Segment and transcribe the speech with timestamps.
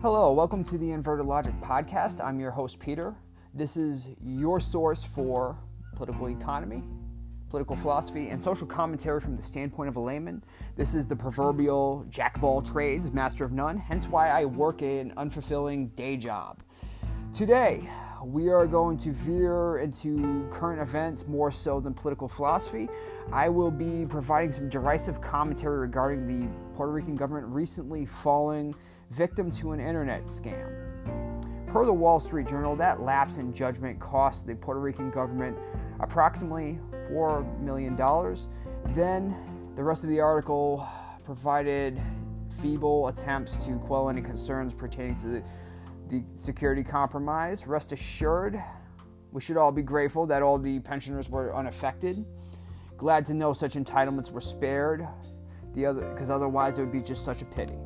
[0.00, 2.24] Hello, welcome to the Inverted Logic Podcast.
[2.24, 3.16] I'm your host, Peter.
[3.52, 5.58] This is your source for
[5.96, 6.84] political economy,
[7.50, 10.44] political philosophy, and social commentary from the standpoint of a layman.
[10.76, 14.82] This is the proverbial jack of all trades, master of none, hence why I work
[14.82, 16.60] an unfulfilling day job.
[17.34, 17.90] Today,
[18.22, 22.88] we are going to veer into current events more so than political philosophy.
[23.32, 28.76] I will be providing some derisive commentary regarding the Puerto Rican government recently falling
[29.10, 30.86] victim to an internet scam.
[31.66, 35.56] Per the Wall Street Journal, that lapse in judgment cost the Puerto Rican government
[36.00, 36.78] approximately
[37.10, 37.94] $4 million.
[38.94, 39.34] Then
[39.74, 40.86] the rest of the article
[41.24, 42.00] provided
[42.62, 45.42] feeble attempts to quell any concerns pertaining to the,
[46.08, 47.66] the security compromise.
[47.66, 48.62] Rest assured,
[49.30, 52.24] we should all be grateful that all the pensioners were unaffected.
[52.96, 55.06] Glad to know such entitlements were spared,
[55.74, 57.76] the other because otherwise it would be just such a pity.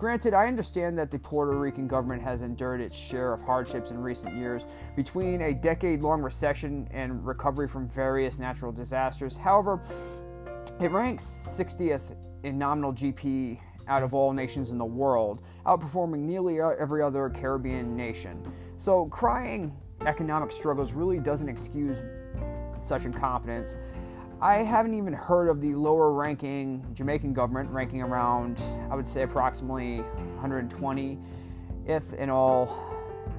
[0.00, 3.98] Granted, I understand that the Puerto Rican government has endured its share of hardships in
[3.98, 4.64] recent years
[4.96, 9.36] between a decade long recession and recovery from various natural disasters.
[9.36, 9.82] However,
[10.80, 16.60] it ranks 60th in nominal GP out of all nations in the world, outperforming nearly
[16.62, 18.42] every other Caribbean nation.
[18.78, 21.98] So, crying economic struggles really doesn't excuse
[22.82, 23.76] such incompetence.
[24.42, 29.22] I haven't even heard of the lower ranking Jamaican government, ranking around, I would say,
[29.22, 30.02] approximately
[30.40, 31.18] 120th
[32.14, 32.90] in all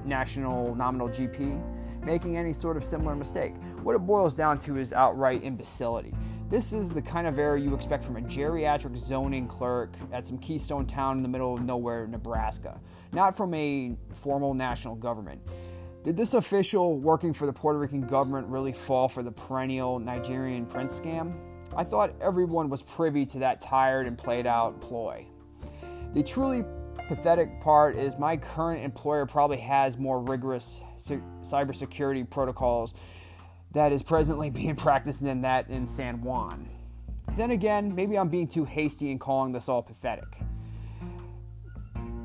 [0.04, 1.60] national nominal GP,
[2.04, 3.52] making any sort of similar mistake.
[3.82, 6.14] What it boils down to is outright imbecility.
[6.48, 10.38] This is the kind of error you expect from a geriatric zoning clerk at some
[10.38, 12.80] keystone town in the middle of nowhere, Nebraska,
[13.12, 15.40] not from a formal national government.
[16.04, 20.66] Did this official working for the Puerto Rican government really fall for the perennial Nigerian
[20.66, 21.32] prince scam?
[21.76, 25.24] I thought everyone was privy to that tired and played out ploy.
[26.12, 26.64] The truly
[27.06, 32.94] pathetic part is my current employer probably has more rigorous cybersecurity protocols
[33.70, 36.68] that is presently being practiced than that in San Juan.
[37.36, 40.36] Then again, maybe I'm being too hasty in calling this all pathetic.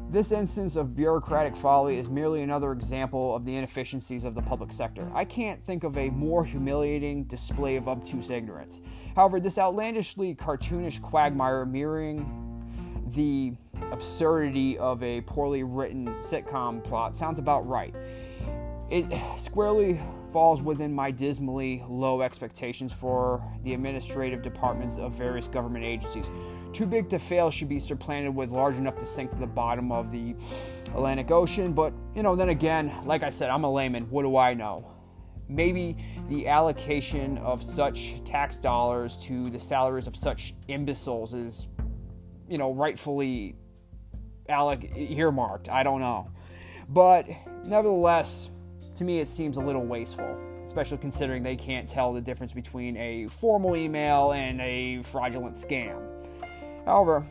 [0.10, 4.72] This instance of bureaucratic folly is merely another example of the inefficiencies of the public
[4.72, 5.12] sector.
[5.14, 8.80] I can't think of a more humiliating display of obtuse ignorance.
[9.18, 12.26] However, this outlandishly cartoonish quagmire mirroring
[13.12, 13.54] the
[13.92, 17.94] absurdity of a poorly written sitcom plot sounds about right.
[18.90, 19.06] It
[19.38, 20.00] squarely
[20.32, 26.32] falls within my dismally low expectations for the administrative departments of various government agencies.
[26.72, 29.92] Too big to fail should be supplanted with large enough to sink to the bottom
[29.92, 30.36] of the
[30.94, 31.74] Atlantic Ocean.
[31.74, 34.10] But, you know, then again, like I said, I'm a layman.
[34.10, 34.94] What do I know?
[35.50, 35.98] Maybe
[36.30, 41.68] the allocation of such tax dollars to the salaries of such imbeciles is,
[42.48, 43.56] you know, rightfully
[44.50, 45.70] alloc- earmarked.
[45.70, 46.30] I don't know.
[46.90, 47.28] But
[47.66, 48.50] nevertheless,
[48.98, 52.98] to me, it seems a little wasteful, especially considering they can't tell the difference between
[52.98, 56.02] a formal email and a fraudulent scam.
[56.86, 57.26] However,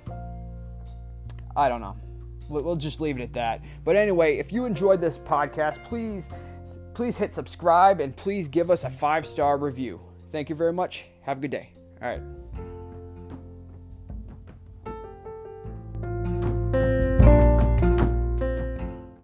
[1.56, 1.96] I don't know.
[2.48, 3.64] We'll just leave it at that.
[3.84, 6.30] But anyway, if you enjoyed this podcast, please
[6.94, 10.00] please hit subscribe and please give us a five star review.
[10.30, 11.06] Thank you very much.
[11.22, 11.72] Have a good day.
[12.00, 12.65] All right.